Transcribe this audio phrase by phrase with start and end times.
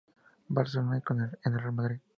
[0.47, 1.99] Barcelona y en el Real Madrid.